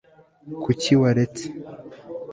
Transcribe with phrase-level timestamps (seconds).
[0.63, 1.45] kuki waretse